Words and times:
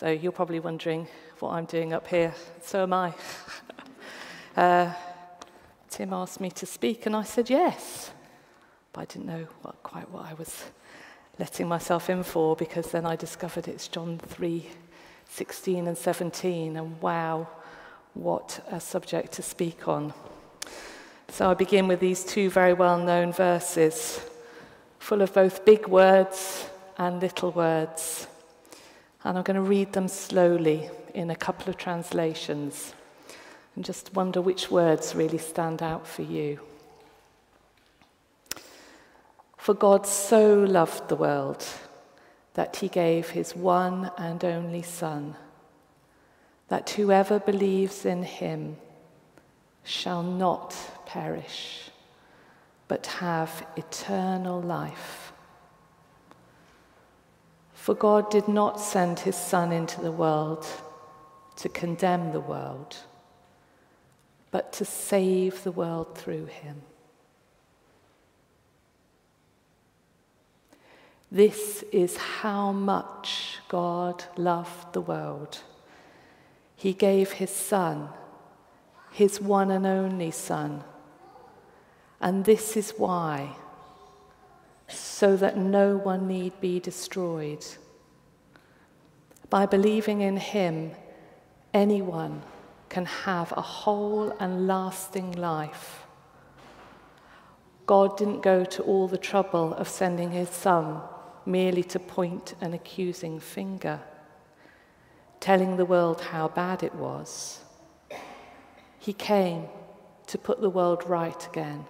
So 0.00 0.08
you're 0.08 0.32
probably 0.32 0.60
wondering 0.60 1.06
what 1.40 1.50
I'm 1.50 1.66
doing 1.66 1.92
up 1.92 2.06
here. 2.06 2.32
So 2.62 2.84
am 2.84 2.94
I. 2.94 3.12
uh, 4.56 4.94
Tim 5.90 6.14
asked 6.14 6.40
me 6.40 6.50
to 6.52 6.64
speak, 6.64 7.04
and 7.04 7.14
I 7.14 7.22
said 7.22 7.50
yes. 7.50 8.10
But 8.94 9.02
I 9.02 9.04
didn't 9.04 9.26
know 9.26 9.46
what, 9.60 9.82
quite 9.82 10.10
what 10.10 10.24
I 10.24 10.32
was 10.32 10.64
letting 11.38 11.68
myself 11.68 12.08
in 12.08 12.22
for 12.22 12.56
because 12.56 12.90
then 12.90 13.04
I 13.04 13.14
discovered 13.14 13.68
it's 13.68 13.88
John 13.88 14.18
3 14.18 14.66
16 15.28 15.86
and 15.86 15.98
17, 15.98 16.78
and 16.78 16.98
wow, 17.02 17.46
what 18.14 18.64
a 18.70 18.80
subject 18.80 19.32
to 19.32 19.42
speak 19.42 19.86
on. 19.86 20.14
So 21.28 21.50
I 21.50 21.52
begin 21.52 21.88
with 21.88 22.00
these 22.00 22.24
two 22.24 22.48
very 22.48 22.72
well 22.72 22.96
known 22.96 23.34
verses, 23.34 24.18
full 24.98 25.20
of 25.20 25.34
both 25.34 25.66
big 25.66 25.86
words 25.88 26.70
and 26.96 27.20
little 27.20 27.50
words. 27.50 28.28
And 29.24 29.36
I'm 29.36 29.44
going 29.44 29.56
to 29.56 29.60
read 29.60 29.92
them 29.92 30.08
slowly 30.08 30.90
in 31.14 31.30
a 31.30 31.36
couple 31.36 31.68
of 31.68 31.76
translations 31.76 32.94
and 33.76 33.84
just 33.84 34.14
wonder 34.14 34.40
which 34.40 34.70
words 34.70 35.14
really 35.14 35.38
stand 35.38 35.82
out 35.82 36.06
for 36.06 36.22
you. 36.22 36.60
For 39.56 39.74
God 39.74 40.06
so 40.06 40.54
loved 40.54 41.08
the 41.08 41.16
world 41.16 41.64
that 42.54 42.76
he 42.76 42.88
gave 42.88 43.30
his 43.30 43.54
one 43.54 44.10
and 44.16 44.44
only 44.44 44.82
Son, 44.82 45.36
that 46.68 46.90
whoever 46.90 47.38
believes 47.38 48.04
in 48.04 48.22
him 48.22 48.76
shall 49.84 50.22
not 50.22 50.74
perish, 51.06 51.90
but 52.88 53.06
have 53.06 53.66
eternal 53.76 54.60
life. 54.60 55.29
For 57.80 57.94
God 57.94 58.30
did 58.30 58.46
not 58.46 58.78
send 58.78 59.20
his 59.20 59.36
Son 59.36 59.72
into 59.72 60.02
the 60.02 60.12
world 60.12 60.66
to 61.56 61.70
condemn 61.70 62.30
the 62.30 62.38
world, 62.38 62.98
but 64.50 64.70
to 64.74 64.84
save 64.84 65.64
the 65.64 65.72
world 65.72 66.14
through 66.14 66.44
him. 66.44 66.82
This 71.32 71.82
is 71.90 72.18
how 72.18 72.70
much 72.70 73.60
God 73.70 74.24
loved 74.36 74.92
the 74.92 75.00
world. 75.00 75.60
He 76.76 76.92
gave 76.92 77.32
his 77.32 77.50
Son, 77.50 78.10
his 79.10 79.40
one 79.40 79.70
and 79.70 79.86
only 79.86 80.32
Son. 80.32 80.84
And 82.20 82.44
this 82.44 82.76
is 82.76 82.92
why, 82.98 83.56
so 84.92 85.36
that 85.36 85.56
no 85.56 85.96
one 85.96 86.26
need 86.26 86.60
be 86.60 86.80
destroyed. 86.80 87.64
By 89.48 89.66
believing 89.66 90.20
in 90.20 90.36
him, 90.36 90.92
anyone 91.74 92.42
can 92.88 93.06
have 93.06 93.52
a 93.52 93.62
whole 93.62 94.30
and 94.38 94.66
lasting 94.66 95.32
life. 95.32 96.04
God 97.86 98.16
didn't 98.16 98.42
go 98.42 98.64
to 98.64 98.82
all 98.82 99.08
the 99.08 99.18
trouble 99.18 99.74
of 99.74 99.88
sending 99.88 100.30
his 100.30 100.48
Son 100.48 101.00
merely 101.46 101.82
to 101.82 101.98
point 101.98 102.54
an 102.60 102.72
accusing 102.72 103.40
finger, 103.40 104.00
telling 105.40 105.76
the 105.76 105.84
world 105.84 106.20
how 106.20 106.48
bad 106.48 106.82
it 106.82 106.94
was. 106.94 107.64
He 108.98 109.12
came 109.12 109.64
to 110.26 110.38
put 110.38 110.60
the 110.60 110.70
world 110.70 111.02
right 111.08 111.46
again. 111.48 111.86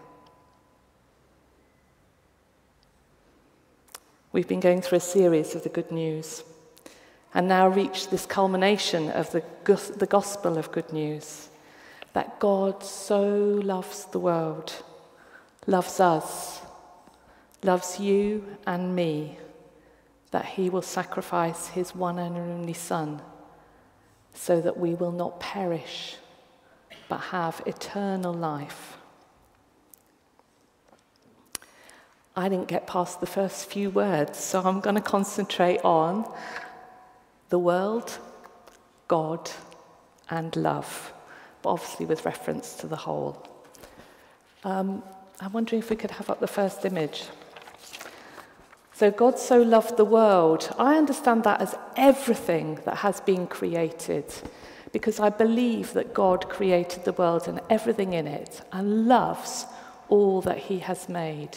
We've 4.32 4.46
been 4.46 4.60
going 4.60 4.80
through 4.80 4.98
a 4.98 5.00
series 5.00 5.56
of 5.56 5.64
the 5.64 5.68
good 5.68 5.90
news 5.90 6.44
and 7.34 7.48
now 7.48 7.66
reached 7.66 8.12
this 8.12 8.26
culmination 8.26 9.10
of 9.10 9.32
the, 9.32 9.42
the 9.96 10.06
gospel 10.06 10.56
of 10.56 10.70
good 10.70 10.92
news 10.92 11.48
that 12.12 12.38
God 12.38 12.84
so 12.84 13.24
loves 13.28 14.04
the 14.04 14.20
world, 14.20 14.84
loves 15.66 15.98
us, 15.98 16.60
loves 17.64 17.98
you 17.98 18.56
and 18.68 18.94
me, 18.94 19.36
that 20.30 20.44
he 20.44 20.70
will 20.70 20.82
sacrifice 20.82 21.66
his 21.66 21.92
one 21.92 22.20
and 22.20 22.36
only 22.36 22.72
Son 22.72 23.20
so 24.32 24.60
that 24.60 24.78
we 24.78 24.94
will 24.94 25.12
not 25.12 25.40
perish 25.40 26.16
but 27.08 27.18
have 27.18 27.60
eternal 27.66 28.32
life. 28.32 28.96
I 32.36 32.48
didn't 32.48 32.68
get 32.68 32.86
past 32.86 33.20
the 33.20 33.26
first 33.26 33.66
few 33.70 33.90
words, 33.90 34.38
so 34.38 34.60
I'm 34.60 34.80
going 34.80 34.94
to 34.94 35.02
concentrate 35.02 35.80
on 35.84 36.30
the 37.48 37.58
world, 37.58 38.18
God, 39.08 39.50
and 40.30 40.54
love, 40.54 41.12
but 41.62 41.70
obviously 41.70 42.06
with 42.06 42.24
reference 42.24 42.74
to 42.76 42.86
the 42.86 42.96
whole. 42.96 43.46
Um, 44.62 45.02
I'm 45.40 45.52
wondering 45.52 45.80
if 45.80 45.90
we 45.90 45.96
could 45.96 46.12
have 46.12 46.30
up 46.30 46.40
the 46.40 46.46
first 46.46 46.84
image. 46.84 47.24
So 48.92 49.10
God 49.10 49.38
so 49.38 49.60
loved 49.62 49.96
the 49.96 50.04
world. 50.04 50.74
I 50.78 50.96
understand 50.96 51.44
that 51.44 51.60
as 51.60 51.74
everything 51.96 52.78
that 52.84 52.98
has 52.98 53.20
been 53.20 53.46
created 53.46 54.26
because 54.92 55.18
I 55.18 55.30
believe 55.30 55.94
that 55.94 56.12
God 56.12 56.48
created 56.48 57.04
the 57.04 57.12
world 57.14 57.48
and 57.48 57.60
everything 57.70 58.12
in 58.12 58.26
it 58.26 58.60
and 58.72 59.08
loves 59.08 59.66
all 60.08 60.42
that 60.42 60.58
he 60.58 60.80
has 60.80 61.08
made. 61.08 61.56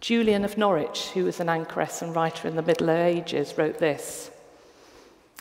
Julian 0.00 0.44
of 0.44 0.56
Norwich, 0.56 1.08
who 1.08 1.24
was 1.24 1.40
an 1.40 1.48
anchoress 1.48 2.02
and 2.02 2.14
writer 2.14 2.46
in 2.46 2.56
the 2.56 2.62
Middle 2.62 2.90
Ages, 2.90 3.58
wrote 3.58 3.78
this. 3.78 4.30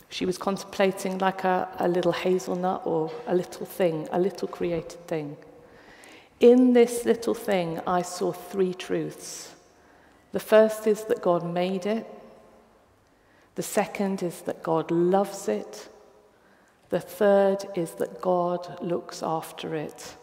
She 0.09 0.25
was 0.25 0.37
contemplating 0.37 1.19
like 1.19 1.43
a, 1.43 1.67
a 1.79 1.87
little 1.87 2.11
hazelnut 2.13 2.81
or 2.85 3.11
a 3.27 3.35
little 3.35 3.65
thing, 3.65 4.07
a 4.11 4.19
little 4.19 4.47
created 4.47 5.05
thing. 5.07 5.37
In 6.39 6.73
this 6.73 7.05
little 7.05 7.33
thing, 7.33 7.79
I 7.85 8.01
saw 8.01 8.31
three 8.31 8.73
truths. 8.73 9.53
The 10.31 10.39
first 10.39 10.87
is 10.87 11.03
that 11.05 11.21
God 11.21 11.45
made 11.45 11.85
it. 11.85 12.05
The 13.55 13.63
second 13.63 14.23
is 14.23 14.41
that 14.41 14.63
God 14.63 14.91
loves 14.91 15.47
it. 15.47 15.89
The 16.89 16.99
third 16.99 17.65
is 17.75 17.91
that 17.93 18.21
God 18.21 18.81
looks 18.81 19.21
after 19.21 19.75
it. 19.75 20.15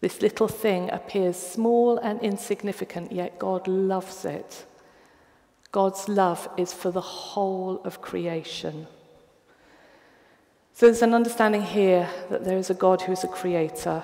This 0.00 0.20
little 0.20 0.48
thing 0.48 0.90
appears 0.90 1.36
small 1.36 1.98
and 1.98 2.20
insignificant, 2.20 3.12
yet 3.12 3.38
God 3.38 3.66
loves 3.66 4.24
it. 4.24 4.66
God's 5.72 6.08
love 6.08 6.48
is 6.56 6.72
for 6.72 6.90
the 6.90 7.00
whole 7.00 7.80
of 7.84 8.00
creation. 8.00 8.86
So 10.74 10.86
there's 10.86 11.02
an 11.02 11.14
understanding 11.14 11.62
here 11.62 12.08
that 12.28 12.44
there 12.44 12.58
is 12.58 12.68
a 12.68 12.74
God 12.74 13.02
who 13.02 13.12
is 13.12 13.24
a 13.24 13.28
creator. 13.28 14.02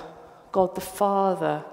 God 0.53 0.75
the 0.75 0.81
Father, 0.81 1.65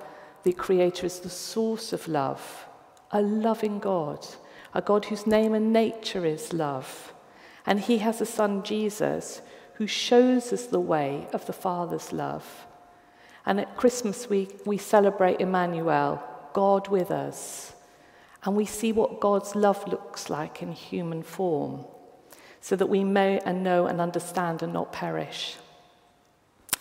the 0.44 0.54
creator, 0.54 1.06
is 1.06 1.20
the 1.20 1.30
source 1.30 1.94
of 1.94 2.08
love 2.08 2.66
a 3.12 3.22
loving 3.22 3.80
God, 3.80 4.26
a 4.74 4.82
God 4.82 5.06
whose 5.06 5.26
name 5.26 5.54
and 5.54 5.74
nature 5.74 6.26
is 6.26 6.54
love. 6.54 7.14
And 7.66 7.80
he 7.80 8.00
has 8.00 8.22
a 8.22 8.26
son, 8.26 8.64
Jesus, 8.64 9.42
who 9.76 9.88
shows 9.88 10.54
us 10.54 10.66
the 10.66 10.80
way 10.80 11.28
of 11.34 11.46
the 11.46 11.54
Father's 11.54 12.14
love. 12.14 12.68
And 13.46 13.60
at 13.60 13.78
Christmas, 13.78 14.30
we, 14.30 14.50
we 14.66 14.78
celebrate 14.78 15.40
Emmanuel, 15.40 16.24
God 16.54 16.88
with 16.88 17.12
us. 17.12 17.74
And 18.44 18.56
we 18.56 18.66
see 18.66 18.92
what 18.92 19.20
God's 19.20 19.56
love 19.56 19.86
looks 19.88 20.30
like 20.30 20.62
in 20.62 20.72
human 20.72 21.24
form, 21.24 21.86
so 22.62 22.76
that 22.76 22.88
we 22.88 23.04
may 23.04 23.40
and 23.40 23.64
know 23.64 23.88
and 23.88 24.00
understand 24.00 24.64
and 24.64 24.72
not 24.72 24.94
perish. 24.94 25.58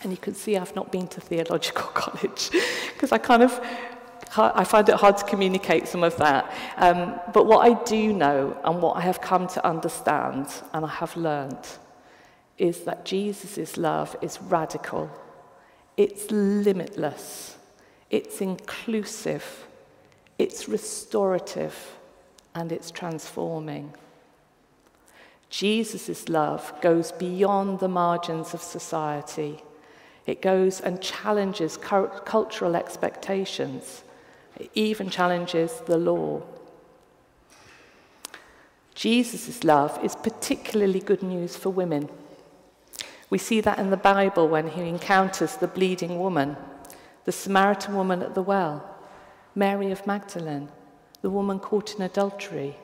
And 0.01 0.11
you 0.11 0.17
can 0.17 0.33
see 0.33 0.55
I've 0.57 0.75
not 0.75 0.91
been 0.91 1.07
to 1.09 1.21
theological 1.21 1.83
college 1.93 2.49
because 2.93 3.11
I 3.11 3.17
kind 3.17 3.43
of 3.43 3.59
I 4.37 4.63
find 4.63 4.87
it 4.87 4.95
hard 4.95 5.17
to 5.17 5.25
communicate 5.25 5.87
some 5.87 6.03
of 6.03 6.15
that. 6.17 6.53
Um, 6.77 7.19
but 7.33 7.47
what 7.47 7.65
I 7.65 7.81
do 7.83 8.13
know 8.13 8.55
and 8.63 8.79
what 8.81 8.95
I 8.95 9.01
have 9.01 9.21
come 9.21 9.47
to 9.47 9.65
understand 9.65 10.47
and 10.71 10.85
I 10.85 10.89
have 10.89 11.17
learned 11.17 11.67
is 12.57 12.81
that 12.81 13.05
Jesus' 13.05 13.75
love 13.75 14.15
is 14.21 14.39
radical, 14.41 15.09
it's 15.99 16.31
limitless, 16.31 17.57
it's 18.09 18.39
inclusive, 18.39 19.65
it's 20.37 20.69
restorative, 20.69 21.97
and 22.55 22.71
it's 22.71 22.89
transforming. 22.89 23.93
Jesus' 25.49 26.29
love 26.29 26.73
goes 26.79 27.11
beyond 27.11 27.81
the 27.81 27.89
margins 27.89 28.53
of 28.53 28.61
society. 28.61 29.61
It 30.25 30.41
goes 30.41 30.79
and 30.79 31.01
challenges 31.01 31.75
cultural 31.75 32.77
expectations. 32.77 34.03
It 34.55 34.71
even 34.75 35.09
challenges 35.09 35.81
the 35.85 35.97
law. 35.97 36.43
Jesus' 38.95 39.65
love 39.65 39.99
is 40.01 40.15
particularly 40.15 41.01
good 41.01 41.23
news 41.23 41.57
for 41.57 41.71
women. 41.71 42.07
We 43.29 43.37
see 43.37 43.61
that 43.61 43.79
in 43.79 43.89
the 43.89 43.97
Bible 43.97 44.47
when 44.47 44.69
he 44.69 44.81
encounters 44.87 45.55
the 45.55 45.67
bleeding 45.67 46.19
woman, 46.19 46.57
the 47.25 47.31
Samaritan 47.31 47.95
woman 47.95 48.23
at 48.23 48.33
the 48.33 48.41
well, 48.41 48.95
Mary 49.53 49.91
of 49.91 50.07
Magdalene, 50.07 50.69
the 51.21 51.29
woman 51.29 51.59
caught 51.59 51.95
in 51.95 52.01
adultery. 52.01 52.75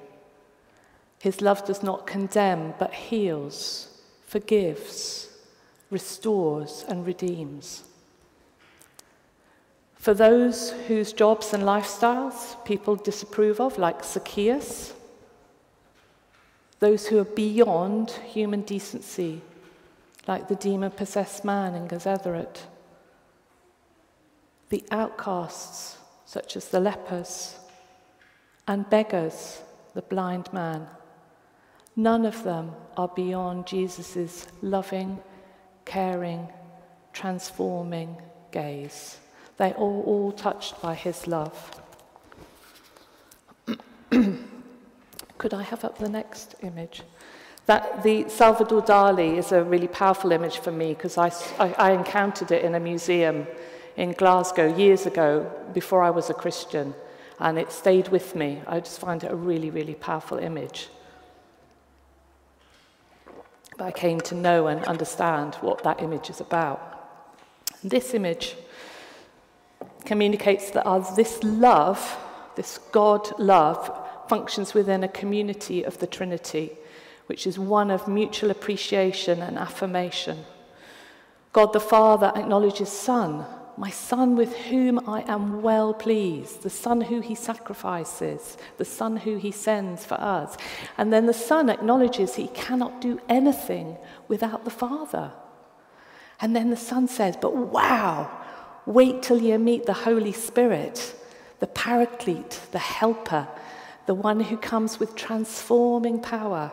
His 1.19 1.41
love 1.41 1.65
does 1.65 1.81
not 1.81 2.05
condemn, 2.05 2.73
but 2.77 2.93
heals, 2.93 4.01
forgives, 4.27 5.29
restores, 5.89 6.85
and 6.87 7.07
redeems. 7.07 7.83
For 9.95 10.13
those 10.13 10.71
whose 10.87 11.13
jobs 11.13 11.53
and 11.53 11.63
lifestyles 11.63 12.63
people 12.65 12.95
disapprove 12.95 13.59
of, 13.59 13.79
like 13.79 14.03
Zacchaeus, 14.03 14.93
those 16.79 17.07
who 17.07 17.17
are 17.17 17.23
beyond 17.23 18.11
human 18.11 18.61
decency, 18.61 19.41
like 20.27 20.47
the 20.47 20.55
demon 20.55 20.91
possessed 20.91 21.45
man 21.45 21.75
in 21.75 21.87
Gennesaret, 21.87 22.63
the 24.69 24.83
outcasts, 24.91 25.97
such 26.25 26.55
as 26.57 26.69
the 26.69 26.79
lepers, 26.79 27.55
and 28.67 28.89
beggars, 28.89 29.61
the 29.93 30.01
blind 30.01 30.51
man. 30.51 30.87
None 31.95 32.25
of 32.25 32.43
them 32.43 32.71
are 32.97 33.07
beyond 33.07 33.67
Jesus' 33.67 34.47
loving, 34.61 35.19
caring, 35.85 36.49
transforming 37.13 38.17
gaze. 38.51 39.17
They 39.57 39.71
are 39.71 39.77
all 39.77 40.31
touched 40.31 40.81
by 40.81 40.95
his 40.95 41.27
love. 41.27 41.81
Could 44.09 45.53
I 45.53 45.63
have 45.63 45.85
up 45.85 45.97
the 45.97 46.09
next 46.09 46.55
image? 46.61 47.03
That 47.65 48.03
the 48.03 48.29
Salvador 48.29 48.83
Dali 48.83 49.37
is 49.37 49.51
a 49.51 49.63
really 49.63 49.87
powerful 49.87 50.31
image 50.31 50.59
for 50.59 50.71
me 50.71 50.93
because 50.93 51.17
I, 51.17 51.31
I, 51.57 51.73
I 51.73 51.91
encountered 51.91 52.51
it 52.51 52.63
in 52.63 52.75
a 52.75 52.79
museum 52.79 53.47
in 53.97 54.11
Glasgow 54.11 54.75
years 54.75 55.05
ago 55.05 55.51
before 55.73 56.03
I 56.03 56.11
was 56.11 56.29
a 56.29 56.33
Christian, 56.33 56.93
and 57.39 57.57
it 57.57 57.71
stayed 57.71 58.09
with 58.09 58.35
me. 58.35 58.61
I 58.67 58.79
just 58.81 58.99
find 58.99 59.23
it 59.23 59.31
a 59.31 59.35
really, 59.35 59.71
really 59.71 59.95
powerful 59.95 60.37
image. 60.37 60.89
But 63.77 63.85
I 63.85 63.91
came 63.91 64.21
to 64.21 64.35
know 64.35 64.67
and 64.67 64.83
understand 64.85 65.55
what 65.55 65.83
that 65.83 66.01
image 66.01 66.29
is 66.29 66.41
about. 66.41 66.91
This 67.83 68.13
image 68.13 68.55
communicates 70.05 70.71
that 70.71 70.87
as 70.87 71.15
this 71.15 71.43
love, 71.43 72.17
this 72.55 72.77
God 72.91 73.37
love, 73.39 74.07
functions 74.29 74.73
within 74.73 75.03
a 75.03 75.07
community 75.07 75.83
of 75.83 75.97
the 75.97 76.07
Trinity, 76.07 76.71
which 77.27 77.47
is 77.47 77.57
one 77.57 77.91
of 77.91 78.07
mutual 78.07 78.51
appreciation 78.51 79.41
and 79.41 79.57
affirmation. 79.57 80.45
God 81.53 81.73
the 81.73 81.79
Father 81.79 82.31
acknowledges 82.35 82.89
Son, 82.89 83.45
my 83.77 83.89
Son 83.89 84.35
with 84.35 84.55
whom 84.55 85.07
I 85.09 85.21
am 85.21 85.61
well 85.61 85.93
pleased, 85.93 86.63
the 86.63 86.69
Son 86.69 87.01
who 87.01 87.19
he 87.21 87.35
sacrifices, 87.35 88.57
the 88.77 88.85
Son 88.85 89.17
who 89.17 89.37
he 89.37 89.51
sends 89.51 90.05
for 90.05 90.15
us. 90.15 90.57
And 90.97 91.11
then 91.11 91.25
the 91.25 91.33
Son 91.33 91.69
acknowledges 91.69 92.35
he 92.35 92.47
cannot 92.49 93.01
do 93.01 93.19
anything 93.27 93.97
without 94.27 94.63
the 94.63 94.71
Father. 94.71 95.31
And 96.39 96.55
then 96.55 96.69
the 96.69 96.77
Son 96.77 97.07
says, 97.07 97.37
But 97.37 97.55
wow, 97.55 98.45
Wait 98.85 99.23
till 99.23 99.41
you 99.41 99.57
meet 99.57 99.87
the 99.87 99.93
Holy 99.93 100.31
Spirit, 100.31 101.15
the 101.59 101.67
Paraclete, 101.67 102.59
the 102.71 102.79
Helper, 102.79 103.47
the 104.05 104.13
one 104.13 104.39
who 104.39 104.57
comes 104.57 104.99
with 104.99 105.15
transforming 105.15 106.19
power. 106.19 106.71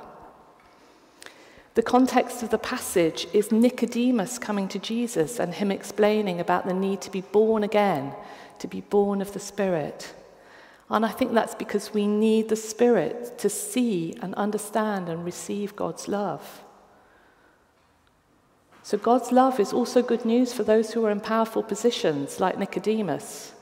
The 1.74 1.82
context 1.82 2.42
of 2.42 2.50
the 2.50 2.58
passage 2.58 3.26
is 3.32 3.50
Nicodemus 3.50 4.38
coming 4.38 4.69
to 4.69 4.78
Jesus 4.78 5.40
and 5.40 5.54
him 5.54 5.70
explaining 5.70 6.38
about 6.38 6.66
the 6.66 6.74
need 6.74 7.00
to 7.00 7.10
be 7.10 7.22
born 7.22 7.64
again, 7.64 8.12
to 8.58 8.69
be 8.69 8.82
born 8.82 9.22
of 9.22 9.32
the 9.32 9.40
Spirit. 9.40 10.14
And 10.90 11.06
I 11.06 11.08
think 11.08 11.32
that's 11.32 11.54
because 11.54 11.94
we 11.94 12.06
need 12.06 12.50
the 12.50 12.56
Spirit 12.56 13.38
to 13.38 13.48
see 13.48 14.14
and 14.20 14.34
understand 14.34 15.08
and 15.08 15.24
receive 15.24 15.74
God's 15.74 16.08
love. 16.08 16.62
So 18.82 18.98
God's 18.98 19.32
love 19.32 19.58
is 19.58 19.72
also 19.72 20.02
good 20.02 20.26
news 20.26 20.52
for 20.52 20.64
those 20.64 20.92
who 20.92 21.06
are 21.06 21.10
in 21.10 21.20
powerful 21.20 21.62
positions, 21.62 22.40
like 22.40 22.58
Nicodemus. 22.58 23.52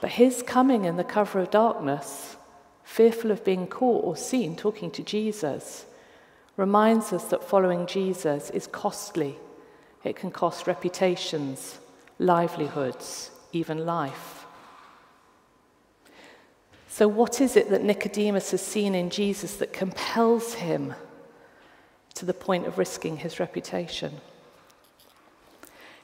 But 0.00 0.12
his 0.12 0.42
coming 0.42 0.86
in 0.86 0.96
the 0.96 1.04
cover 1.04 1.40
of 1.40 1.50
darkness, 1.50 2.36
fearful 2.82 3.30
of 3.30 3.44
being 3.44 3.66
caught 3.66 4.04
or 4.04 4.16
seen 4.16 4.56
talking 4.56 4.90
to 4.92 5.02
Jesus, 5.02 5.84
reminds 6.56 7.12
us 7.12 7.24
that 7.24 7.42
following 7.42 7.86
Jesus 7.86 8.50
is 8.50 8.66
costly. 8.66 9.36
It 10.02 10.16
can 10.16 10.30
cost 10.30 10.66
reputations, 10.66 11.78
livelihoods, 12.18 13.30
even 13.52 13.86
life. 13.86 14.46
So, 16.88 17.08
what 17.08 17.40
is 17.40 17.56
it 17.56 17.70
that 17.70 17.82
Nicodemus 17.82 18.52
has 18.52 18.60
seen 18.62 18.94
in 18.94 19.10
Jesus 19.10 19.56
that 19.56 19.72
compels 19.72 20.54
him 20.54 20.94
to 22.14 22.24
the 22.24 22.34
point 22.34 22.66
of 22.66 22.78
risking 22.78 23.18
his 23.18 23.40
reputation. 23.40 24.20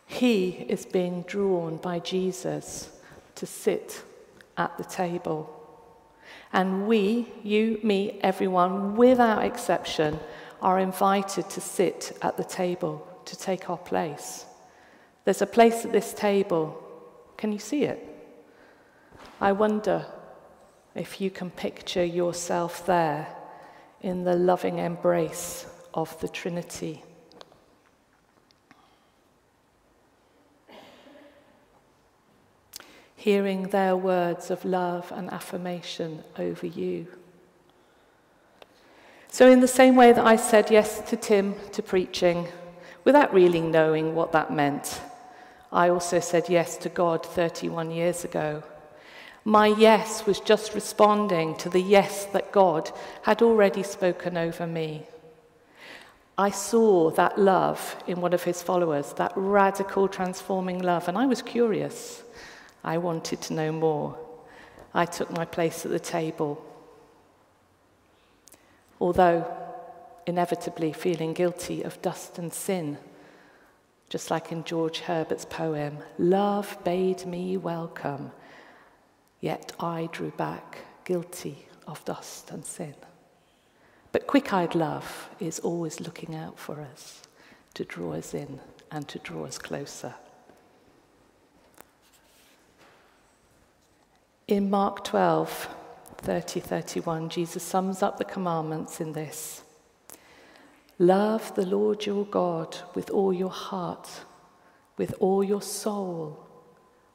He 0.06 0.66
is 0.68 0.84
being 0.84 1.22
drawn 1.22 1.76
by 1.76 2.00
Jesus 2.00 2.90
to 3.36 3.46
sit 3.46 4.02
at 4.56 4.76
the 4.76 4.84
table. 4.84 5.59
And 6.52 6.86
we, 6.86 7.28
you, 7.42 7.78
me, 7.82 8.18
everyone, 8.22 8.96
without 8.96 9.44
exception, 9.44 10.18
are 10.60 10.78
invited 10.78 11.48
to 11.50 11.60
sit 11.60 12.16
at 12.22 12.36
the 12.36 12.44
table, 12.44 13.06
to 13.24 13.36
take 13.38 13.70
our 13.70 13.78
place. 13.78 14.44
There's 15.24 15.42
a 15.42 15.46
place 15.46 15.84
at 15.84 15.92
this 15.92 16.12
table. 16.12 16.82
Can 17.36 17.52
you 17.52 17.58
see 17.58 17.84
it? 17.84 18.06
I 19.40 19.52
wonder 19.52 20.06
if 20.94 21.20
you 21.20 21.30
can 21.30 21.50
picture 21.50 22.04
yourself 22.04 22.84
there 22.84 23.28
in 24.00 24.24
the 24.24 24.34
loving 24.34 24.78
embrace 24.78 25.66
of 25.94 26.18
the 26.20 26.28
Trinity. 26.28 27.04
Hearing 33.20 33.64
their 33.64 33.98
words 33.98 34.50
of 34.50 34.64
love 34.64 35.12
and 35.14 35.30
affirmation 35.30 36.24
over 36.38 36.66
you. 36.66 37.06
So, 39.28 39.46
in 39.46 39.60
the 39.60 39.68
same 39.68 39.94
way 39.94 40.14
that 40.14 40.24
I 40.24 40.36
said 40.36 40.70
yes 40.70 41.02
to 41.10 41.18
Tim 41.18 41.54
to 41.72 41.82
preaching, 41.82 42.48
without 43.04 43.34
really 43.34 43.60
knowing 43.60 44.14
what 44.14 44.32
that 44.32 44.50
meant, 44.50 45.02
I 45.70 45.90
also 45.90 46.18
said 46.18 46.48
yes 46.48 46.78
to 46.78 46.88
God 46.88 47.26
31 47.26 47.90
years 47.90 48.24
ago. 48.24 48.62
My 49.44 49.66
yes 49.66 50.24
was 50.24 50.40
just 50.40 50.72
responding 50.74 51.56
to 51.56 51.68
the 51.68 51.82
yes 51.82 52.24
that 52.32 52.52
God 52.52 52.90
had 53.24 53.42
already 53.42 53.82
spoken 53.82 54.38
over 54.38 54.66
me. 54.66 55.06
I 56.38 56.48
saw 56.52 57.10
that 57.10 57.38
love 57.38 58.02
in 58.06 58.22
one 58.22 58.32
of 58.32 58.44
his 58.44 58.62
followers, 58.62 59.12
that 59.18 59.32
radical, 59.36 60.08
transforming 60.08 60.78
love, 60.78 61.06
and 61.06 61.18
I 61.18 61.26
was 61.26 61.42
curious. 61.42 62.22
I 62.82 62.98
wanted 62.98 63.40
to 63.42 63.54
know 63.54 63.72
more. 63.72 64.18
I 64.94 65.04
took 65.04 65.30
my 65.30 65.44
place 65.44 65.84
at 65.84 65.90
the 65.90 66.00
table. 66.00 66.64
Although 69.00 69.46
inevitably 70.26 70.92
feeling 70.92 71.32
guilty 71.32 71.82
of 71.82 72.00
dust 72.02 72.38
and 72.38 72.52
sin, 72.52 72.98
just 74.08 74.30
like 74.30 74.50
in 74.52 74.64
George 74.64 75.00
Herbert's 75.00 75.44
poem, 75.44 75.98
Love 76.18 76.76
bade 76.84 77.24
me 77.26 77.56
welcome, 77.56 78.32
yet 79.40 79.72
I 79.78 80.08
drew 80.12 80.30
back, 80.32 80.78
guilty 81.04 81.66
of 81.86 82.04
dust 82.04 82.50
and 82.50 82.64
sin. 82.64 82.94
But 84.12 84.26
quick 84.26 84.52
eyed 84.52 84.74
love 84.74 85.30
is 85.38 85.60
always 85.60 86.00
looking 86.00 86.34
out 86.34 86.58
for 86.58 86.80
us 86.80 87.22
to 87.74 87.84
draw 87.84 88.14
us 88.14 88.34
in 88.34 88.60
and 88.90 89.06
to 89.08 89.18
draw 89.20 89.44
us 89.44 89.58
closer. 89.58 90.14
In 94.50 94.68
Mark 94.68 95.04
12, 95.04 95.68
30 96.22 96.58
31, 96.58 97.28
Jesus 97.28 97.62
sums 97.62 98.02
up 98.02 98.18
the 98.18 98.24
commandments 98.24 99.00
in 99.00 99.12
this 99.12 99.62
Love 100.98 101.54
the 101.54 101.64
Lord 101.64 102.04
your 102.04 102.24
God 102.24 102.76
with 102.96 103.10
all 103.10 103.32
your 103.32 103.50
heart, 103.50 104.08
with 104.96 105.14
all 105.20 105.44
your 105.44 105.62
soul, 105.62 106.44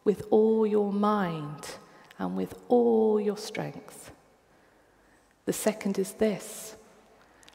with 0.05 0.25
all 0.29 0.65
your 0.65 0.93
mind, 0.93 1.75
and 2.17 2.37
with 2.37 2.57
all 2.69 3.19
your 3.19 3.37
strength. 3.37 4.11
The 5.43 5.51
second 5.51 5.99
is 5.99 6.13
this 6.13 6.77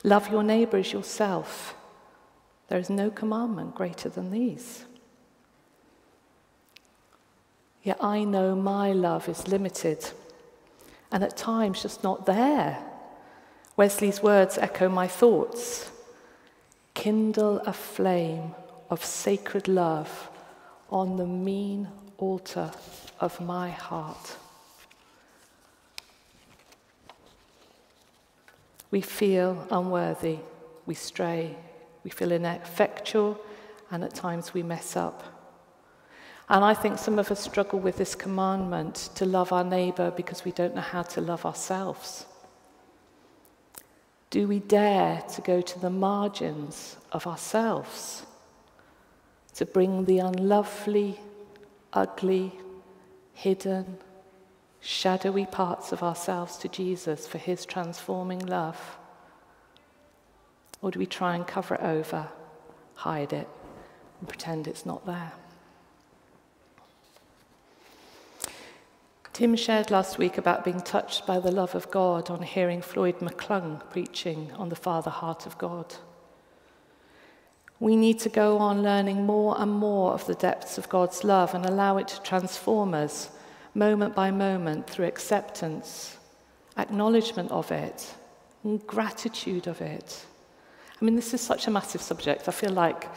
Love 0.05 0.31
your 0.31 0.43
neighbor 0.43 0.77
as 0.77 0.93
yourself. 0.93 1.75
There 2.69 2.79
is 2.79 2.91
no 2.91 3.11
commandment 3.11 3.75
greater 3.75 4.11
than 4.11 4.31
these. 4.31 4.85
Yet 7.83 7.99
I 8.01 8.25
know 8.25 8.55
my 8.55 8.93
love 8.93 9.29
is 9.29 9.49
limited 9.49 10.11
and 11.13 11.25
at 11.25 11.37
times 11.37 11.83
just 11.83 12.05
not 12.05 12.27
there. 12.27 12.79
Wesley's 13.77 14.23
words 14.23 14.59
echo 14.59 14.89
my 14.89 15.07
thoughts. 15.07 15.91
Kindle 16.95 17.59
a 17.61 17.73
flame 17.73 18.55
of 18.91 19.05
sacred 19.05 19.69
love 19.69 20.29
on 20.91 21.17
the 21.17 21.27
mean 21.27 21.89
altar 22.19 22.71
of 23.21 23.41
my 23.41 23.71
heart. 23.71 24.37
We 28.91 29.01
feel 29.01 29.67
unworthy, 29.71 30.41
we 30.85 30.95
stray, 30.95 31.57
we 32.03 32.11
feel 32.11 32.33
ineffectual, 32.33 33.41
and 33.91 34.03
at 34.03 34.15
times 34.15 34.53
we 34.53 34.63
mess 34.63 34.97
up. 34.97 35.40
And 36.51 36.65
I 36.65 36.75
think 36.75 36.99
some 36.99 37.21
of 37.21 37.31
us 37.31 37.39
struggle 37.39 37.79
with 37.79 37.97
this 37.97 38.17
commandment 38.17 39.11
to 39.15 39.25
love 39.25 39.53
our 39.53 39.63
neighbour 39.63 40.11
because 40.11 40.45
we 40.45 40.51
don't 40.51 40.75
know 40.75 40.81
how 40.81 41.03
to 41.03 41.21
love 41.21 41.47
ourselves. 41.47 42.27
Do 44.31 44.49
we 44.49 44.59
dare 44.59 45.23
to 45.35 45.41
go 45.43 45.61
to 45.61 45.79
the 45.79 45.91
margins 45.91 46.97
of 47.13 47.29
ourselves? 47.29 48.27
To 49.55 49.65
bring 49.65 50.07
the 50.07 50.19
unlovely, 50.19 51.21
ugly, 51.93 52.53
hidden, 53.33 53.99
shadowy 54.81 55.47
parts 55.47 55.93
of 55.93 56.03
ourselves 56.03 56.57
to 56.59 56.69
Jesus 56.69 57.29
for 57.29 57.39
his 57.39 57.65
transforming 57.65 58.41
love? 58.41 58.99
Or 60.83 60.91
do 60.91 60.99
we 60.99 61.07
try 61.07 61.37
and 61.37 61.47
cover 61.47 61.77
it 61.77 61.83
over, 61.83 62.27
hide 62.95 63.33
it, 63.33 63.49
and 64.19 64.29
pretend 64.29 64.67
it's 64.67 64.85
not 64.85 65.07
there? 65.07 65.33
Tim 69.41 69.57
shared 69.57 69.91
last 69.91 70.19
week 70.19 70.37
about 70.37 70.67
being 70.67 70.83
touched 70.83 71.27
by 71.27 71.41
the 71.41 71.51
love 71.51 71.75
of 71.75 71.91
God 71.91 72.29
on 72.29 72.43
hearing 72.43 72.83
Floyd 72.83 73.21
McClung 73.21 73.81
preaching 73.89 74.53
on 74.59 74.69
the 74.69 74.77
Father 74.77 75.09
heart 75.09 75.47
of 75.47 75.57
God. 75.57 75.95
We 77.79 77.97
need 77.97 78.19
to 78.19 78.29
go 78.29 78.59
on 78.59 78.83
learning 78.83 79.25
more 79.25 79.59
and 79.59 79.73
more 79.73 80.13
of 80.13 80.27
the 80.27 80.35
depths 80.35 80.77
of 80.77 80.91
God's 80.91 81.25
love 81.25 81.55
and 81.55 81.65
allow 81.65 81.97
it 81.97 82.09
to 82.09 82.21
transform 82.21 82.93
us 82.93 83.31
moment 83.73 84.15
by 84.15 84.31
moment 84.31 84.87
through 84.91 85.07
acceptance, 85.07 86.19
acknowledgement 86.77 87.51
of 87.51 87.73
it, 87.73 88.13
and 88.63 88.87
gratitude 88.87 89.67
of 89.67 89.81
it. 89.81 90.23
I 91.01 91.03
mean, 91.03 91.17
this 91.17 91.33
is 91.33 91.41
such 91.41 91.67
a 91.67 91.71
massive 91.71 92.03
subject. 92.03 92.47
I 92.47 92.53
feel 92.53 92.73
like 92.73 93.09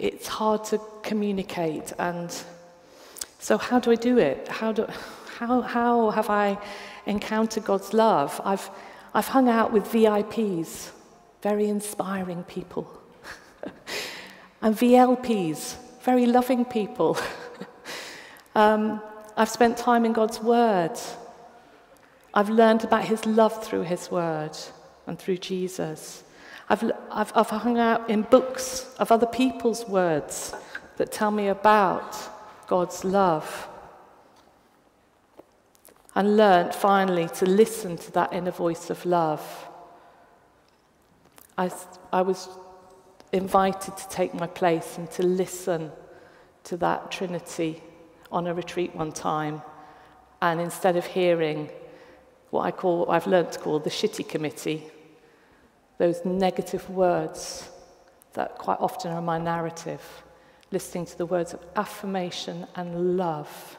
it's 0.00 0.26
hard 0.26 0.64
to 0.64 0.80
communicate. 1.04 1.92
And 2.00 2.36
so, 3.38 3.56
how 3.56 3.78
do 3.78 3.92
I 3.92 3.94
do 3.94 4.18
it? 4.18 4.48
How, 4.48 4.72
do, 4.72 4.88
how, 5.46 5.60
how 5.60 6.10
have 6.10 6.30
I 6.30 6.58
encountered 7.06 7.64
God's 7.64 7.92
love? 7.92 8.40
I've, 8.44 8.70
I've 9.12 9.28
hung 9.28 9.48
out 9.48 9.72
with 9.72 9.84
VIPs, 9.84 10.90
very 11.42 11.68
inspiring 11.68 12.44
people, 12.44 12.90
and 14.62 14.74
VLPs, 14.74 15.76
very 16.02 16.26
loving 16.26 16.64
people. 16.64 17.18
um, 18.54 19.02
I've 19.36 19.50
spent 19.50 19.76
time 19.76 20.04
in 20.04 20.12
God's 20.14 20.40
Word. 20.40 20.98
I've 22.32 22.48
learned 22.48 22.84
about 22.84 23.04
His 23.04 23.26
love 23.26 23.62
through 23.62 23.82
His 23.82 24.10
Word 24.10 24.56
and 25.06 25.18
through 25.18 25.38
Jesus. 25.38 26.24
I've, 26.70 26.90
I've, 27.10 27.32
I've 27.34 27.50
hung 27.50 27.78
out 27.78 28.08
in 28.08 28.22
books 28.22 28.94
of 28.98 29.12
other 29.12 29.26
people's 29.26 29.86
words 29.86 30.54
that 30.96 31.12
tell 31.12 31.30
me 31.30 31.48
about 31.48 32.16
God's 32.66 33.04
love. 33.04 33.68
And 36.14 36.36
learnt 36.36 36.74
finally 36.74 37.28
to 37.30 37.46
listen 37.46 37.96
to 37.96 38.12
that 38.12 38.32
inner 38.32 38.52
voice 38.52 38.88
of 38.88 39.04
love. 39.04 39.68
I, 41.58 41.70
I 42.12 42.22
was 42.22 42.48
invited 43.32 43.96
to 43.96 44.08
take 44.08 44.32
my 44.32 44.46
place 44.46 44.96
and 44.96 45.10
to 45.12 45.24
listen 45.24 45.90
to 46.64 46.76
that 46.76 47.10
Trinity 47.10 47.82
on 48.30 48.46
a 48.46 48.54
retreat 48.54 48.94
one 48.94 49.12
time, 49.12 49.62
and 50.40 50.60
instead 50.60 50.96
of 50.96 51.04
hearing 51.06 51.70
what 52.50 52.62
I 52.62 52.70
call, 52.70 53.00
what 53.00 53.10
I've 53.10 53.26
learnt 53.26 53.52
to 53.52 53.58
call 53.58 53.78
the 53.78 53.90
shitty 53.90 54.28
committee, 54.28 54.84
those 55.98 56.24
negative 56.24 56.88
words 56.90 57.68
that 58.34 58.58
quite 58.58 58.78
often 58.80 59.12
are 59.12 59.22
my 59.22 59.38
narrative, 59.38 60.00
listening 60.70 61.06
to 61.06 61.18
the 61.18 61.26
words 61.26 61.54
of 61.54 61.60
affirmation 61.76 62.66
and 62.74 63.16
love. 63.16 63.78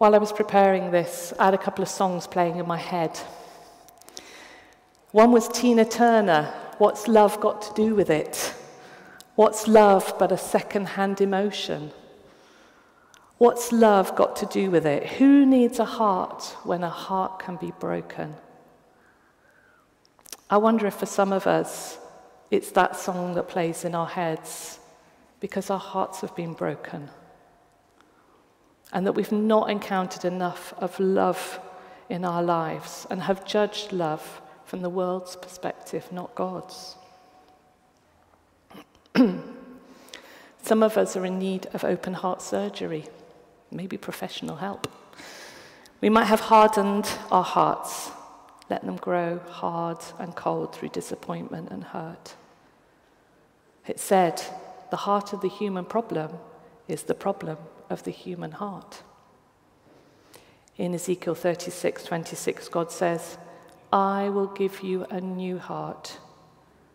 While 0.00 0.14
I 0.14 0.18
was 0.18 0.32
preparing 0.32 0.92
this, 0.92 1.34
I 1.38 1.44
had 1.44 1.52
a 1.52 1.58
couple 1.58 1.82
of 1.82 1.88
songs 1.90 2.26
playing 2.26 2.56
in 2.56 2.66
my 2.66 2.78
head. 2.78 3.20
One 5.10 5.30
was 5.30 5.46
Tina 5.46 5.84
Turner, 5.84 6.44
What's 6.78 7.06
Love 7.06 7.38
Got 7.38 7.60
to 7.60 7.74
Do 7.74 7.94
with 7.94 8.08
It? 8.08 8.54
What's 9.34 9.68
love 9.68 10.14
but 10.18 10.32
a 10.32 10.38
second 10.38 10.86
hand 10.86 11.20
emotion? 11.20 11.90
What's 13.36 13.72
love 13.72 14.16
got 14.16 14.36
to 14.36 14.46
do 14.46 14.70
with 14.70 14.86
it? 14.86 15.06
Who 15.18 15.44
needs 15.44 15.78
a 15.78 15.84
heart 15.84 16.44
when 16.64 16.82
a 16.82 16.88
heart 16.88 17.38
can 17.38 17.56
be 17.56 17.70
broken? 17.78 18.36
I 20.48 20.56
wonder 20.56 20.86
if 20.86 20.94
for 20.94 21.04
some 21.04 21.30
of 21.30 21.46
us, 21.46 21.98
it's 22.50 22.70
that 22.70 22.96
song 22.96 23.34
that 23.34 23.48
plays 23.48 23.84
in 23.84 23.94
our 23.94 24.08
heads 24.08 24.80
because 25.40 25.68
our 25.68 25.78
hearts 25.78 26.22
have 26.22 26.34
been 26.34 26.54
broken 26.54 27.10
and 28.92 29.06
that 29.06 29.12
we've 29.12 29.32
not 29.32 29.70
encountered 29.70 30.24
enough 30.24 30.74
of 30.78 30.98
love 30.98 31.60
in 32.08 32.24
our 32.24 32.42
lives 32.42 33.06
and 33.10 33.22
have 33.22 33.44
judged 33.44 33.92
love 33.92 34.40
from 34.64 34.82
the 34.82 34.90
world's 34.90 35.36
perspective, 35.36 36.10
not 36.12 36.34
God's. 36.34 36.96
Some 40.62 40.82
of 40.82 40.96
us 40.96 41.16
are 41.16 41.24
in 41.24 41.38
need 41.38 41.66
of 41.72 41.84
open 41.84 42.14
heart 42.14 42.42
surgery, 42.42 43.06
maybe 43.70 43.96
professional 43.96 44.56
help. 44.56 44.88
We 46.00 46.08
might 46.08 46.24
have 46.24 46.40
hardened 46.40 47.08
our 47.30 47.44
hearts, 47.44 48.10
let 48.68 48.84
them 48.84 48.96
grow 48.96 49.38
hard 49.48 49.98
and 50.18 50.34
cold 50.34 50.74
through 50.74 50.90
disappointment 50.90 51.70
and 51.70 51.84
hurt. 51.84 52.34
It 53.86 54.00
said, 54.00 54.42
the 54.90 54.96
heart 54.96 55.32
of 55.32 55.40
the 55.40 55.48
human 55.48 55.84
problem 55.84 56.32
is 56.88 57.04
the 57.04 57.14
problem 57.14 57.58
of 57.90 58.04
the 58.04 58.10
human 58.10 58.52
heart. 58.52 59.02
In 60.78 60.94
Ezekiel 60.94 61.34
36 61.34 62.04
26, 62.04 62.68
God 62.68 62.90
says, 62.90 63.36
I 63.92 64.28
will 64.28 64.46
give 64.46 64.82
you 64.82 65.04
a 65.10 65.20
new 65.20 65.58
heart 65.58 66.18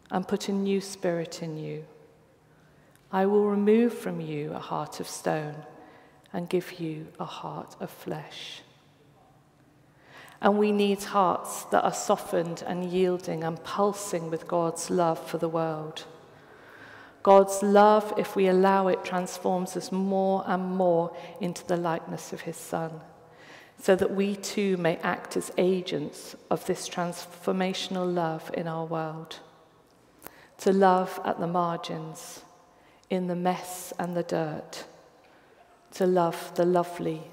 and 0.09 0.27
put 0.27 0.49
a 0.49 0.53
new 0.53 0.81
spirit 0.81 1.43
in 1.43 1.57
you. 1.57 1.85
I 3.11 3.25
will 3.25 3.45
remove 3.45 3.93
from 3.93 4.19
you 4.19 4.53
a 4.53 4.59
heart 4.59 4.99
of 4.99 5.07
stone 5.07 5.55
and 6.33 6.49
give 6.49 6.79
you 6.79 7.07
a 7.19 7.25
heart 7.25 7.75
of 7.79 7.89
flesh. 7.89 8.61
And 10.41 10.57
we 10.57 10.71
need 10.71 11.01
hearts 11.03 11.63
that 11.65 11.83
are 11.83 11.93
softened 11.93 12.63
and 12.67 12.91
yielding 12.91 13.43
and 13.43 13.63
pulsing 13.63 14.29
with 14.29 14.47
God's 14.47 14.89
love 14.89 15.25
for 15.25 15.37
the 15.37 15.49
world. 15.49 16.05
God's 17.25 17.63
love, 17.63 18.13
if 18.17 18.35
we 18.35 18.45
allow 18.45 18.87
it, 18.87 19.03
transforms 19.03 19.75
us 19.75 19.91
more 19.91 20.43
and 20.45 20.77
more 20.77 21.11
into 21.41 21.65
the 21.65 21.75
likeness 21.75 22.31
of 22.31 22.41
His 22.41 22.55
Son, 22.55 23.01
so 23.81 23.95
that 23.95 24.13
we 24.13 24.35
too 24.35 24.77
may 24.77 24.97
act 24.97 25.35
as 25.35 25.51
agents 25.57 26.35
of 26.51 26.63
this 26.67 26.87
transformational 26.87 28.13
love 28.13 28.51
in 28.53 28.67
our 28.67 28.85
world. 28.85 29.39
To 30.59 30.71
love 30.71 31.19
at 31.25 31.39
the 31.39 31.47
margins 31.47 32.41
in 33.09 33.25
the 33.25 33.35
mess 33.35 33.91
and 33.97 34.15
the 34.15 34.21
dirt, 34.21 34.83
to 35.93 36.05
love 36.05 36.51
the 36.53 36.65
lovely, 36.65 37.23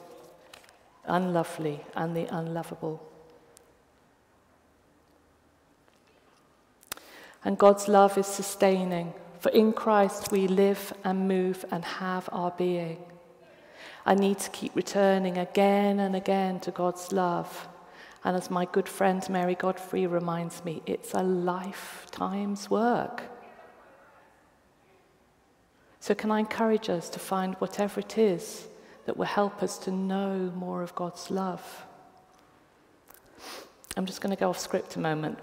unlovely, 1.04 1.80
and 1.94 2.16
the 2.16 2.34
unlovable. 2.34 3.06
And 7.44 7.58
God's 7.58 7.88
love 7.88 8.16
is 8.16 8.26
sustaining, 8.26 9.12
for 9.42 9.48
in 9.48 9.72
Christ 9.72 10.30
we 10.30 10.46
live 10.46 10.92
and 11.02 11.26
move 11.26 11.64
and 11.72 11.84
have 11.84 12.28
our 12.30 12.52
being. 12.52 13.02
I 14.06 14.14
need 14.14 14.38
to 14.38 14.50
keep 14.50 14.76
returning 14.76 15.36
again 15.36 15.98
and 15.98 16.14
again 16.14 16.60
to 16.60 16.70
God's 16.70 17.10
love. 17.10 17.66
And 18.22 18.36
as 18.36 18.52
my 18.52 18.66
good 18.66 18.88
friend 18.88 19.20
Mary 19.28 19.56
Godfrey 19.56 20.06
reminds 20.06 20.64
me, 20.64 20.80
it's 20.86 21.12
a 21.12 21.24
lifetime's 21.24 22.70
work. 22.70 23.24
So, 25.98 26.14
can 26.14 26.30
I 26.30 26.38
encourage 26.38 26.88
us 26.88 27.08
to 27.08 27.18
find 27.18 27.56
whatever 27.56 27.98
it 27.98 28.16
is 28.18 28.68
that 29.06 29.16
will 29.16 29.26
help 29.26 29.60
us 29.60 29.76
to 29.78 29.90
know 29.90 30.52
more 30.54 30.84
of 30.84 30.94
God's 30.94 31.32
love? 31.32 31.84
I'm 33.96 34.06
just 34.06 34.20
going 34.20 34.34
to 34.34 34.38
go 34.38 34.50
off 34.50 34.58
script 34.60 34.94
a 34.94 35.00
moment 35.00 35.40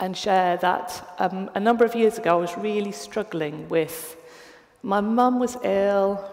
and 0.00 0.16
share 0.16 0.56
that 0.58 1.14
um, 1.18 1.50
a 1.54 1.60
number 1.60 1.84
of 1.84 1.94
years 1.94 2.18
ago 2.18 2.38
I 2.38 2.40
was 2.40 2.56
really 2.56 2.92
struggling 2.92 3.68
with. 3.68 4.16
My 4.82 5.00
mum 5.00 5.40
was 5.40 5.56
ill, 5.64 6.24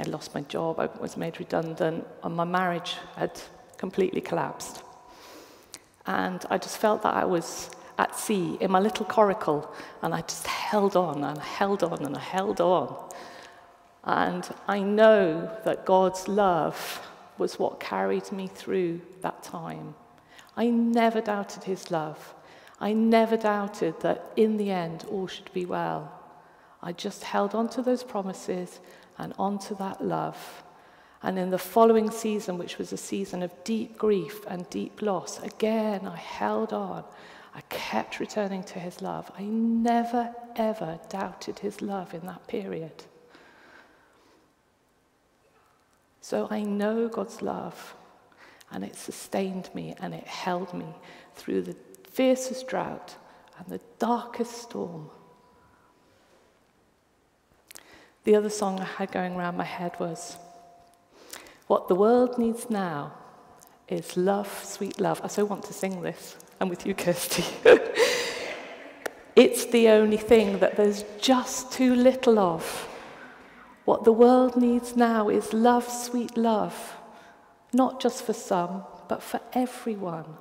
I 0.00 0.04
lost 0.04 0.34
my 0.34 0.40
job, 0.42 0.80
I 0.80 0.86
was 1.00 1.16
made 1.16 1.38
redundant, 1.38 2.06
and 2.22 2.34
my 2.34 2.44
marriage 2.44 2.96
had 3.16 3.40
completely 3.76 4.20
collapsed. 4.20 4.82
And 6.06 6.44
I 6.50 6.58
just 6.58 6.78
felt 6.78 7.02
that 7.02 7.14
I 7.14 7.24
was 7.24 7.70
at 7.98 8.16
sea 8.16 8.56
in 8.60 8.70
my 8.70 8.80
little 8.80 9.06
coracle, 9.06 9.72
and 10.02 10.14
I 10.14 10.22
just 10.22 10.46
held 10.46 10.96
on 10.96 11.22
and 11.22 11.38
held 11.38 11.82
on 11.82 12.04
and 12.04 12.16
I 12.16 12.20
held 12.20 12.60
on. 12.60 12.96
And 14.04 14.48
I 14.66 14.80
know 14.80 15.50
that 15.64 15.86
God's 15.86 16.28
love 16.28 17.06
was 17.38 17.58
what 17.58 17.80
carried 17.80 18.30
me 18.32 18.48
through 18.48 19.00
that 19.22 19.42
time. 19.42 19.94
I 20.56 20.70
never 20.70 21.20
doubted 21.20 21.64
his 21.64 21.90
love. 21.90 22.34
I 22.80 22.92
never 22.92 23.36
doubted 23.36 24.00
that 24.00 24.32
in 24.36 24.56
the 24.56 24.70
end 24.70 25.04
all 25.10 25.26
should 25.26 25.52
be 25.52 25.64
well. 25.64 26.12
I 26.82 26.92
just 26.92 27.24
held 27.24 27.54
on 27.54 27.68
to 27.70 27.82
those 27.82 28.04
promises 28.04 28.80
and 29.18 29.32
on 29.38 29.58
to 29.60 29.74
that 29.76 30.04
love. 30.04 30.62
And 31.22 31.38
in 31.38 31.50
the 31.50 31.58
following 31.58 32.10
season, 32.10 32.58
which 32.58 32.76
was 32.76 32.92
a 32.92 32.98
season 32.98 33.42
of 33.42 33.64
deep 33.64 33.96
grief 33.96 34.44
and 34.46 34.68
deep 34.68 35.00
loss, 35.00 35.42
again 35.42 36.06
I 36.06 36.16
held 36.16 36.72
on. 36.72 37.04
I 37.54 37.60
kept 37.68 38.20
returning 38.20 38.64
to 38.64 38.78
his 38.78 39.00
love. 39.00 39.30
I 39.38 39.44
never, 39.44 40.34
ever 40.56 40.98
doubted 41.08 41.60
his 41.60 41.80
love 41.80 42.12
in 42.12 42.26
that 42.26 42.46
period. 42.48 43.04
So 46.20 46.48
I 46.50 46.62
know 46.62 47.08
God's 47.08 47.42
love, 47.42 47.94
and 48.74 48.82
it 48.82 48.96
sustained 48.96 49.70
me 49.72 49.94
and 50.00 50.12
it 50.12 50.26
held 50.26 50.74
me 50.74 50.86
through 51.36 51.62
the 51.62 51.76
fiercest 52.10 52.66
drought 52.66 53.14
and 53.56 53.66
the 53.68 53.80
darkest 54.00 54.62
storm. 54.62 55.08
The 58.24 58.34
other 58.34 58.50
song 58.50 58.80
I 58.80 58.84
had 58.84 59.12
going 59.12 59.36
around 59.36 59.56
my 59.56 59.64
head 59.64 59.92
was 60.00 60.36
What 61.68 61.88
the 61.88 61.94
world 61.94 62.36
needs 62.36 62.68
now 62.68 63.12
is 63.86 64.16
love, 64.16 64.64
sweet 64.64 64.98
love. 64.98 65.20
I 65.22 65.28
so 65.28 65.44
want 65.44 65.64
to 65.64 65.72
sing 65.72 66.02
this. 66.02 66.36
I'm 66.60 66.68
with 66.68 66.84
you, 66.84 66.94
Kirsty. 66.94 67.44
it's 69.36 69.66
the 69.66 69.88
only 69.88 70.16
thing 70.16 70.58
that 70.58 70.76
there's 70.76 71.04
just 71.20 71.70
too 71.72 71.94
little 71.94 72.38
of. 72.38 72.88
What 73.84 74.04
the 74.04 74.12
world 74.12 74.56
needs 74.56 74.96
now 74.96 75.28
is 75.28 75.52
love, 75.52 75.88
sweet 75.88 76.36
love, 76.36 76.96
not 77.74 78.00
just 78.00 78.24
for 78.24 78.32
some, 78.32 78.84
but 79.08 79.22
for 79.22 79.40
everyone. 79.52 80.36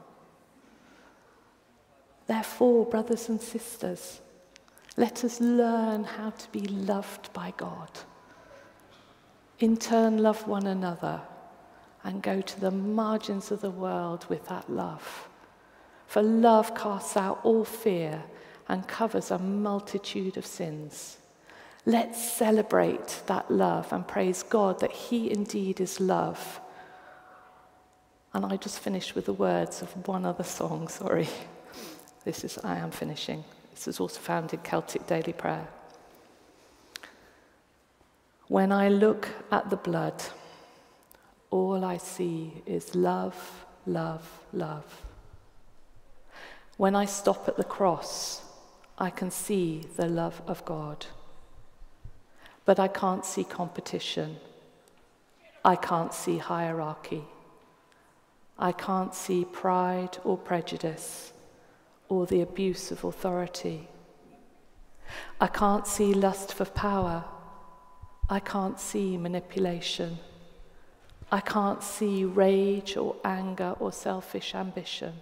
Therefore, 2.27 2.85
brothers 2.85 3.29
and 3.29 3.41
sisters, 3.41 4.21
let 4.95 5.23
us 5.23 5.41
learn 5.41 6.03
how 6.03 6.29
to 6.29 6.51
be 6.51 6.61
loved 6.61 7.33
by 7.33 7.53
God. 7.57 7.89
In 9.59 9.77
turn, 9.77 10.19
love 10.19 10.47
one 10.47 10.67
another 10.67 11.21
and 12.03 12.21
go 12.21 12.41
to 12.41 12.59
the 12.59 12.71
margins 12.71 13.51
of 13.51 13.61
the 13.61 13.71
world 13.71 14.25
with 14.29 14.47
that 14.47 14.69
love. 14.69 15.29
For 16.05 16.21
love 16.21 16.75
casts 16.75 17.17
out 17.17 17.39
all 17.43 17.65
fear 17.65 18.23
and 18.67 18.87
covers 18.87 19.31
a 19.31 19.39
multitude 19.39 20.37
of 20.37 20.45
sins. 20.45 21.17
Let's 21.85 22.21
celebrate 22.21 23.23
that 23.27 23.49
love 23.49 23.91
and 23.91 24.07
praise 24.07 24.43
God 24.43 24.79
that 24.79 24.91
He 24.91 25.31
indeed 25.31 25.81
is 25.81 25.99
love. 25.99 26.61
And 28.33 28.45
I 28.45 28.57
just 28.57 28.79
finish 28.79 29.13
with 29.13 29.25
the 29.25 29.33
words 29.33 29.81
of 29.83 30.07
one 30.07 30.25
other 30.25 30.43
song, 30.43 30.87
sorry. 30.87 31.27
This 32.25 32.45
is 32.45 32.57
I 32.63 32.77
Am 32.77 32.89
Finishing. 32.89 33.43
This 33.73 33.85
is 33.89 33.99
also 33.99 34.21
found 34.21 34.53
in 34.53 34.59
Celtic 34.59 35.05
Daily 35.07 35.33
Prayer. 35.33 35.67
When 38.47 38.71
I 38.71 38.87
look 38.87 39.27
at 39.51 39.69
the 39.69 39.75
blood, 39.75 40.23
all 41.49 41.83
I 41.83 41.97
see 41.97 42.63
is 42.65 42.95
love, 42.95 43.65
love, 43.85 44.25
love. 44.53 44.85
When 46.77 46.95
I 46.95 47.03
stop 47.05 47.49
at 47.49 47.57
the 47.57 47.65
cross, 47.65 48.41
I 48.97 49.09
can 49.09 49.29
see 49.29 49.85
the 49.97 50.07
love 50.07 50.41
of 50.47 50.63
God. 50.63 51.05
But 52.63 52.79
I 52.79 52.87
can't 52.87 53.25
see 53.25 53.43
competition. 53.43 54.37
I 55.65 55.75
can't 55.75 56.13
see 56.13 56.37
hierarchy. 56.37 57.23
I 58.57 58.71
can't 58.71 59.13
see 59.13 59.45
pride 59.45 60.17
or 60.23 60.37
prejudice 60.37 61.33
or 62.09 62.25
the 62.25 62.41
abuse 62.41 62.91
of 62.91 63.03
authority. 63.03 63.87
I 65.39 65.47
can't 65.47 65.87
see 65.87 66.13
lust 66.13 66.53
for 66.53 66.65
power. 66.65 67.25
I 68.29 68.39
can't 68.39 68.79
see 68.79 69.17
manipulation. 69.17 70.17
I 71.31 71.39
can't 71.39 71.83
see 71.83 72.25
rage 72.25 72.95
or 72.95 73.15
anger 73.23 73.75
or 73.79 73.91
selfish 73.91 74.55
ambition. 74.55 75.13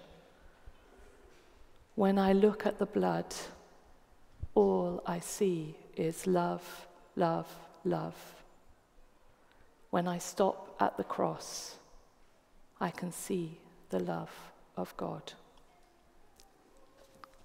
When 1.95 2.17
I 2.17 2.33
look 2.33 2.65
at 2.65 2.79
the 2.79 2.85
blood, 2.85 3.33
all 4.55 5.01
I 5.05 5.19
see 5.19 5.75
is 5.95 6.27
love 6.27 6.87
love, 7.15 7.47
love. 7.85 8.15
When 9.89 10.07
I 10.07 10.17
stop 10.17 10.75
at 10.79 10.97
the 10.97 11.03
cross, 11.03 11.75
I 12.81 12.89
can 12.89 13.11
see 13.11 13.59
the 13.89 13.99
love 13.99 14.31
of 14.75 14.97
God. 14.97 15.33